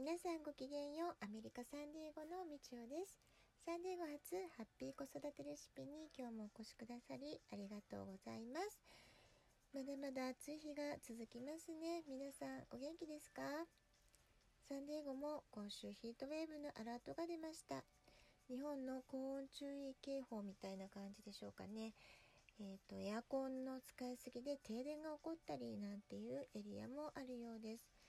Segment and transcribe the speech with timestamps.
[0.00, 1.16] 皆さんごきげんよう。
[1.20, 3.20] アメリカサンディエゴのみちおです。
[3.68, 8.80] サンディエゴ初ハッピー子育てレシピに今日もお越しくださりありがとうございます。
[9.76, 12.00] まだまだ暑い日が続きますね。
[12.08, 13.44] 皆さんお元気ですか？
[14.72, 17.84] サンディエゴも今週ヒートウェーブのアラートが出ました。
[18.48, 21.92] 日本の高温注意警報みたいな感じでしょうかね。
[22.56, 27.99] えーと、とエアコンの使いすぎで停電が起こったりなんていうエリアもあるようです。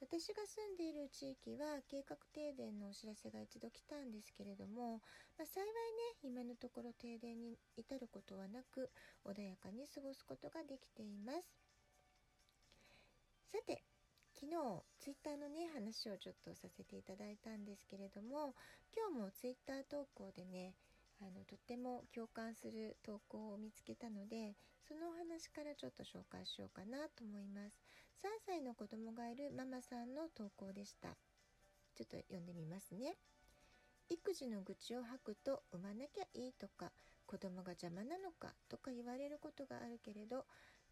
[0.00, 5.00] 私が住んでいる地域は計画停電のお知らせが一度来たんですけれども、
[5.36, 8.90] まあ、幸いね今のところ停電に至ることはなく
[9.24, 11.44] 穏やかに過ごすことができています。
[13.52, 13.82] さて
[14.32, 14.56] 昨日
[14.98, 18.54] ツイッターのね話をちょっとさせていただいたんですけれども
[18.96, 20.72] 今日もツイッター投稿でね
[21.20, 24.56] あのとっても共感する投稿を見つけたので
[24.88, 27.89] そのお話からちょっと紹介しようかなと思います。
[28.22, 31.08] 3歳の子供がいるママさんの投稿でした。
[31.94, 33.16] ちょっと読んでみますね。
[34.10, 36.90] 育児の愚痴を吐くと産まなきゃいいとか
[37.26, 40.44] 子供が邪魔なのかとか言われることがあるけれど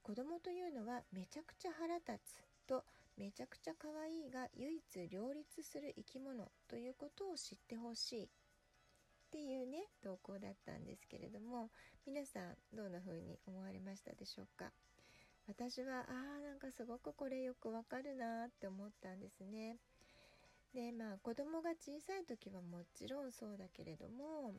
[0.03, 2.85] 子供というのはめちゃくちゃ腹立つと
[3.17, 8.29] めちゃくちゃ可愛いが唯一両立する生き物ということを知ってほしいっ
[9.33, 11.71] ていうね投稿だったんですけれども
[12.07, 14.71] 皆さんどんな風に思われましたでしょうか？
[15.49, 19.79] 私はあーなんかすごくこれよくわかるなって思ったんですね。
[20.75, 24.53] でまあ子供が小さい時はもちろんそうだけれども、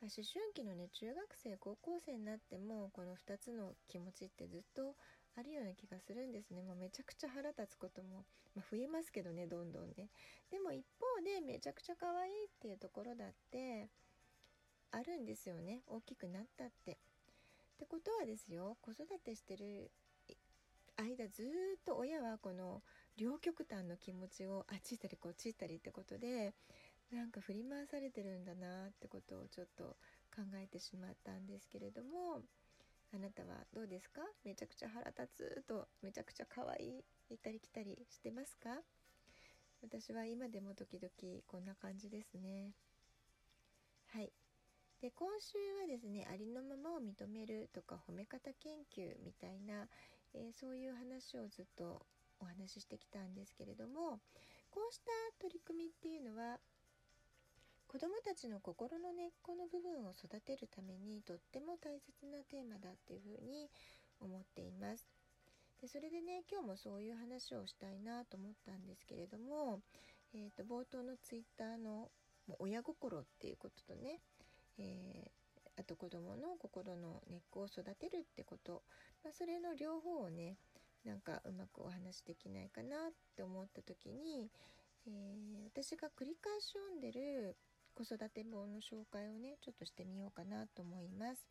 [0.00, 4.96] まあ、思春期のね中学生高校生になってもこの2つの気持ちってずっと
[5.36, 6.62] あるような気がするんですね。
[6.62, 8.24] もうめちゃくちゃ腹立つことも、
[8.56, 10.08] まあ、増えますけどねどんどんね。
[10.50, 13.90] でも一方でめちゃくちゃ可愛いっていうところだって
[14.90, 15.82] あるんですよね。
[15.86, 16.96] 大きくなったって。
[17.74, 19.90] ってことはですよ子育てしてる
[21.04, 21.46] 間ずっ
[21.84, 22.82] と親はこの
[23.16, 26.54] 両極端の気持ちをあっち行ったりこっち行ったりってことで
[27.12, 29.96] なんか振り回されてるんだなってことをちょっと
[30.34, 32.40] 考えてしまったんですけれども
[33.14, 34.22] あなたはどうですか？
[34.44, 38.80] めちゃくちゃ腹立つとめちゃくちゃ可愛い行ったり来たりしてますか？
[39.82, 42.72] 私は今でも時々こんな感じですね。
[44.08, 44.32] はい。
[45.00, 49.86] で今週はですねありのままを認めるとか褒め方研究みたいな、
[50.34, 52.06] えー、そういう話をずっと
[52.40, 54.20] お話ししてきたんですけれども
[54.70, 56.58] こうした取り組みっていうのは
[57.86, 63.70] 子どもたちの心の根っこの部分を育てるためにとっても大切なテーマだっていうふうに
[64.20, 65.06] 思っています。
[65.80, 69.80] でそれでね今日もそういう話をしたいなと思ったんですけれども、
[70.34, 72.10] えーと、冒頭のツイッターの
[72.58, 74.18] 親心っていうこととね、
[74.78, 75.43] えー、
[75.76, 78.82] あと子どもの心の根っこを育てるってこと、
[79.24, 80.56] まあ、それの両方をね
[81.04, 84.48] なんかうまくお話できないかなって思った時に、
[85.06, 87.56] えー、私が繰り返し読んでる
[87.94, 91.46] 子育て本の紹介をねちょっとしてみようかなと思います。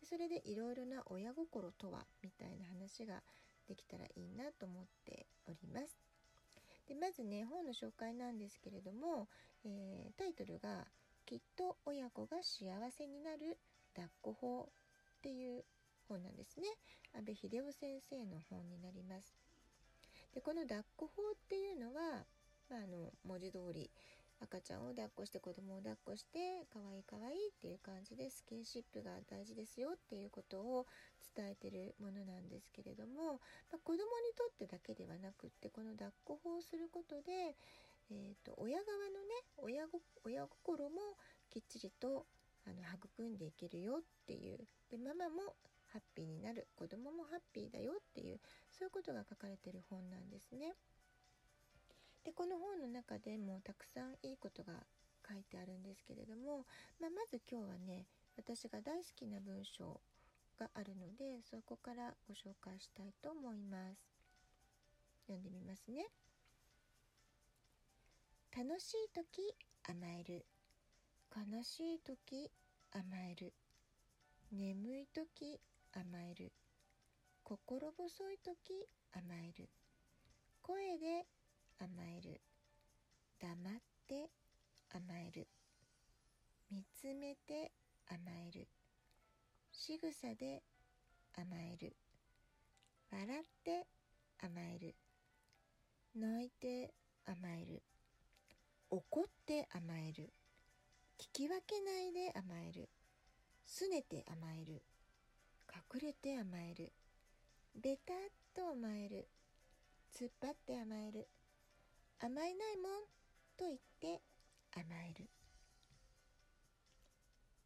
[0.00, 3.22] でそれでいろいろな親心とはみたいな話が
[3.68, 5.98] できたらいいなと思っております。
[6.86, 9.28] でまずね本の紹介なんですけれども、
[9.64, 10.86] えー、タイトルが
[11.26, 13.58] 「きっと親子が幸せになる
[13.94, 14.72] 抱っこ法」
[15.18, 15.64] っていう
[16.08, 16.68] 本なんですね。
[17.14, 19.36] 阿部秀夫先生の本になります。
[20.34, 22.26] でこの抱っこ法っていうのは、
[22.68, 23.90] まあ、あの文字通り
[24.40, 30.86] 赤ちゃんを抱っこして子供を抱っこして可愛い可愛いっていう感じでスキンシップが大事ですよっていうことを
[31.34, 33.40] 伝えてるものなんですけれども、
[33.70, 34.02] まあ、子供に
[34.36, 37.56] とってだけではなくってこの抱っこ法をすることで、
[38.10, 39.86] えーと、親側のね親
[40.24, 41.16] 親心も
[41.50, 42.26] きっちりと
[42.66, 44.58] あの育んでいけるよっていう。
[44.90, 45.56] でママも
[45.88, 46.66] ハッピーになる。
[46.76, 50.74] 子供もハッピーだよっていうそういうことが書かれてる本なんですね。
[52.24, 54.72] でこの本の中でもたくさんいいことが
[55.28, 56.66] 書いてあるんですけれども、
[57.00, 58.06] まあ、まず今日はね
[58.36, 60.00] 私が大好きな文章
[60.58, 64.14] があるのでそこからご紹介したいと思います。
[65.26, 66.06] 読んでみますね。
[68.56, 69.52] 楽しい時
[69.82, 70.46] 甘える。
[71.34, 72.52] 悲しい時
[72.92, 73.52] 甘える。
[74.52, 75.60] 眠い時
[75.92, 76.52] 甘える。
[77.42, 79.68] 心細い時甘える。
[80.62, 81.26] 声で
[81.80, 82.40] 甘える。
[83.40, 83.74] 黙っ
[84.06, 84.30] て
[84.94, 85.48] 甘える。
[86.70, 87.72] 見つめて
[88.06, 88.18] 甘
[88.48, 88.68] える。
[89.72, 90.62] 仕草で
[91.34, 91.96] 甘える。
[93.10, 93.88] 笑って
[94.38, 94.94] 甘える。
[96.14, 96.94] 泣いて
[97.26, 97.82] 甘える。
[98.94, 100.32] 怒って甘える。
[101.18, 102.88] 聞き分けないで甘える。
[103.66, 104.84] すねて甘える。
[105.92, 106.92] 隠れて甘える。
[107.74, 108.16] ベタっ
[108.54, 109.28] と甘える。
[110.16, 111.28] 突っ張って甘える。
[112.20, 113.02] 甘えないもん
[113.58, 114.22] と言って
[114.76, 115.28] 甘える。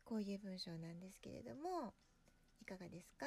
[0.07, 1.93] こういう文章なんですけれども
[2.63, 3.27] いかがですか、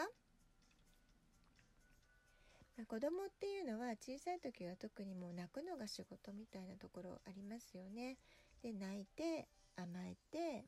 [2.85, 8.17] 子供っていうのは小さい時は特にもう泣くのが仕事みたいなところありますよね。
[8.63, 10.65] で泣いて甘えて、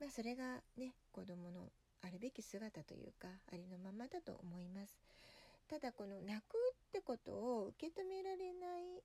[0.00, 1.68] まあ、それがね子供の
[2.02, 4.96] あるべき姿というかありのままだと思います。
[5.68, 6.56] ただこの泣く
[6.88, 9.02] ってことを受け止められない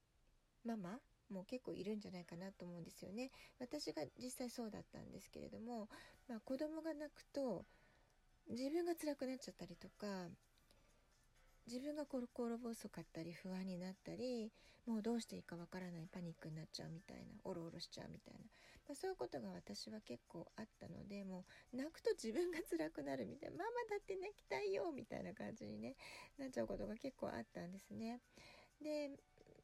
[0.66, 3.32] ママも結構いるんじゃないかなと思うんですよね。
[3.60, 5.90] 私が実際そうだったんですけれども、
[6.28, 7.66] まあ、子供が泣くと
[8.50, 10.28] 自分が辛くなっちゃったりとか
[11.68, 14.52] 自分が心細かったり不安になったり
[14.86, 18.40] もうどうしていいかわからないパニックになっちゃうみたいなおろおろしちゃうみたいな、
[18.88, 25.96] まあ、そういうことが私は結構あったのでもう泣くと自分が辛くなるみたいなママだって泣きたいよみたいな感じに、ね、
[26.38, 28.22] なっちゃうことが結構あったんですね。
[28.82, 29.10] で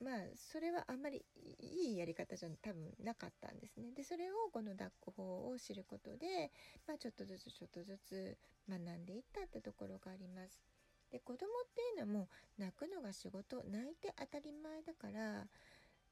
[0.02, 1.24] まあそれはあんまり
[1.60, 3.92] いいやり方じゃ多分なかったんですね。
[3.94, 6.52] でそれをこの抱っこ法を知ることで、
[6.88, 8.38] まあ、ちょっとずつちょっとずつ
[8.68, 10.64] 学んでいったってところがあります。
[11.12, 11.40] で子供っ
[11.76, 15.46] ていうのはもう泣くのが仕事泣いて当たり前だから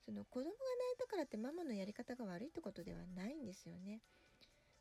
[0.05, 0.55] その子供が泣
[0.95, 4.01] いたからってママのやり方が悪いってことではないんですよね。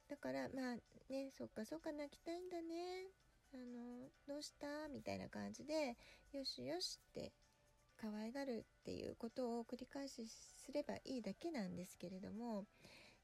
[0.09, 0.75] だからまあ
[1.11, 3.07] ねそっかそっか泣きたいんだね
[3.53, 4.89] あのどうした？
[4.89, 5.97] みたいな感じで
[6.33, 7.33] よしよしって
[8.01, 12.65] 可愛がるっていうことを繰り返しすればいいだけなんですけれども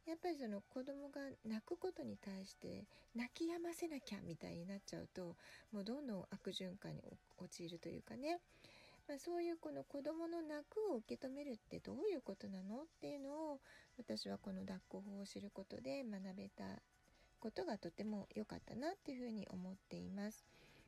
[0.07, 2.85] やっぱりその子供が泣くことに対して
[3.17, 5.37] 泣き止ませなきゃみたいになっちゃうと
[5.73, 8.41] もうどんどん悪循環に陥るというかね、
[9.09, 13.61] まあ、そういうこの子供の泣くを受け止めるってどういうことなのっていうのを
[13.97, 16.65] 私はこの抱っこ法を知ることで学べた
[17.41, 20.45] ことがとても良かったなっていうふうに思っています。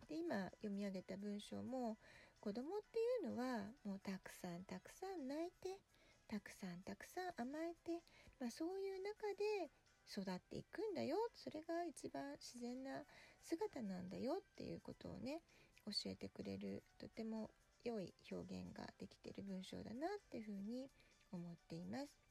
[0.09, 1.97] で今読み上げた文章も
[2.41, 5.81] 子供っていうのはもうたくさんたくさん泣いて
[6.29, 8.03] たくさんたくさん甘えて、
[8.41, 9.71] まあ、そういう中で
[10.09, 13.03] 育っていくんだよそれが一番自然な
[13.43, 15.41] 姿なんだよっていうことをね
[15.87, 17.51] 教えてくれるとても
[17.85, 20.91] 良い表現ができている文章だなっていうふうに
[21.33, 22.27] 思っています。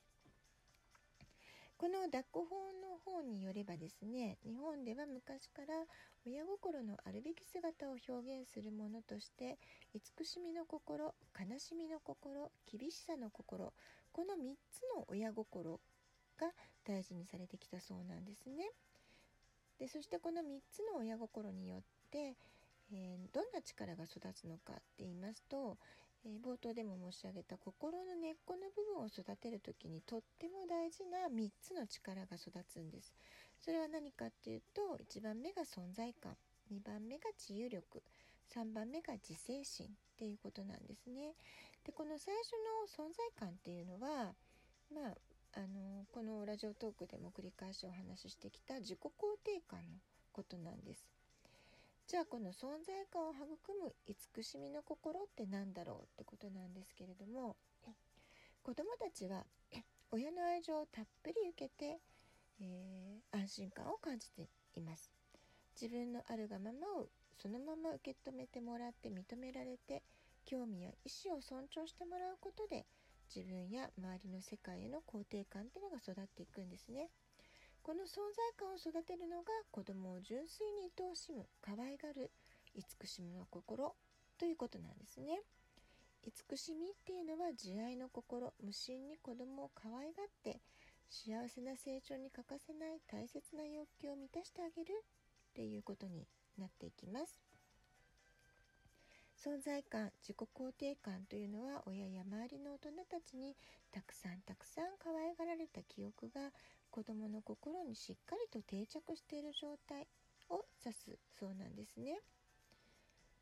[1.78, 5.84] この抱っこ法の方によればですね日本では昔から
[6.26, 9.58] 親心のあるべき姿を表現するものとして
[9.94, 13.74] 慈しみの心悲しみの心厳しさの心
[14.14, 15.82] この3つの親心
[16.40, 16.52] が
[16.86, 18.72] 大事にされてきたそうなんですね。
[19.80, 22.36] でそしてこの3つの親心によって、
[22.92, 25.78] えー、どんな力が育つのかって言いますと
[26.26, 33.14] えー、冒頭でも申し上げた心の根っこの部分を育てる時にとっても大事な3つの力が育つんです。
[33.62, 36.34] それは何かっていうと1番目が存在感
[36.74, 38.04] 2番目が治癒力
[38.54, 41.36] 3番目が自制心っていうことなんですね。
[41.86, 42.54] でこの最初
[42.98, 44.34] の存在感っていうのは
[44.92, 45.16] まあ
[45.56, 49.10] あのこのラジオトークでも繰り返しお話ししてきた自己肯
[49.44, 49.86] 定感の
[50.34, 51.06] ことなんです。
[52.08, 53.48] じゃあこの存在感を育
[53.82, 57.56] む慈しみの心って何だろうってことなんですけれども
[58.62, 59.44] 子どもたちは
[60.12, 62.00] 親の愛情をたっぷり受けて、
[62.62, 65.10] えー、安心感を感じています
[65.80, 67.08] 自分のあるがままを
[67.42, 70.04] そのまま受け止めてもらって認められて
[70.46, 72.86] 興味や意思を尊重してもらうことで
[73.34, 77.10] 自分や周りの世界への肯定感っていうのが育っていくんですね。
[77.86, 82.32] この存在感を育てるのが子供を純粋に愛おしむ可愛がる
[82.74, 83.94] 慈しみの心
[84.40, 85.40] ということなんですね
[86.26, 90.62] 慈しみっていうのは慈愛の心無心に子供を可愛がって
[91.12, 95.06] 幸せな成長に欠かせない大切な欲求を満たしてあげる
[95.52, 96.26] っていうことに
[96.58, 97.40] なっていきます
[99.38, 103.56] 存在感自己肯定感というのは親や周りの大人たちに
[103.92, 106.52] たくさんたくさん可愛がられた記憶が
[106.90, 110.08] 子どもの心にしっかりと定着している状態
[110.50, 112.20] を指すそうなんですね。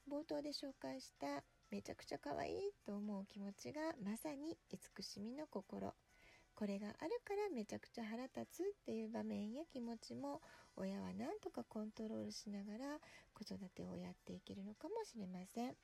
[0.09, 5.93] 冒頭で紹介しためちゃくちゃ可愛いと思う気持ちがまさに慈しみの心
[6.55, 10.41] これがあるからめちゃくちゃ腹立つっていう場面や気持ちも
[10.75, 12.99] 親は何とかコントロールしながら
[13.33, 15.75] 子育てをやっていけるのかもしれません。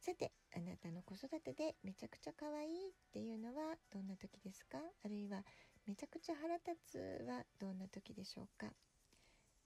[0.00, 4.78] さてあなたの子育てでめちゃくちゃ可愛いっていうのはどんな時ですか？
[5.04, 5.42] あるいは
[5.86, 8.66] めちゃくちゃ腹立つはどんな時でしょうか、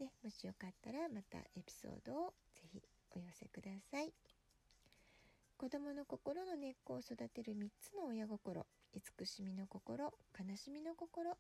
[0.01, 4.13] ね、もしよかったらまたエピソードをぜひお寄せください。
[5.57, 8.67] 子供の心の根っこを育てる3つの親心。
[8.95, 11.37] 慈しみの心悲しみの心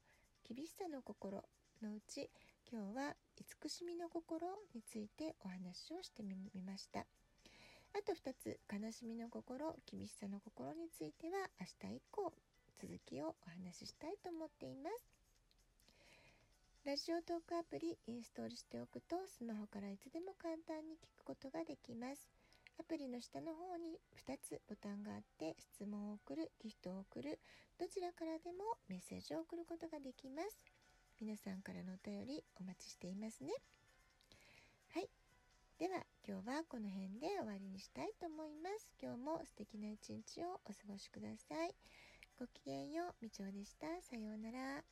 [0.48, 1.42] 厳しさの心。
[1.82, 2.30] のうち
[2.70, 7.00] 今日は慈しみの心についてお話をしてみました。
[7.00, 7.04] あ
[8.06, 12.32] と2つ悲しみの心厳しさの心については明日以降
[12.80, 15.10] 続きをお話ししたいと思っています。
[16.86, 22.30] ラジオトークアプリインストールしておくとスマホからいつでも簡単に聞くことができます。
[22.78, 27.40] アプリの下の方に2つボタンがあって質問を送るギフトを送る
[27.78, 30.71] どちらからでもメッセージを送ることができます。
[31.22, 33.52] 皆さんからのお便りお待ちしていますね。
[34.92, 35.08] はい。
[35.78, 38.90] では今日はこの辺で終わりにしたいと思います。
[39.00, 41.76] 今日も素敵な一日をお過ごしください。
[42.40, 43.14] ごきげんよう。
[43.22, 43.86] みちおでした。
[44.02, 44.82] さようなら。